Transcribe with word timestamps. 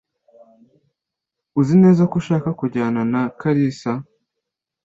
Uzi 1.59 1.75
neza 1.83 2.01
ko 2.09 2.15
ushaka 2.21 2.49
kujyana 2.59 3.01
na 3.11 3.21
Kalisa? 3.39 3.91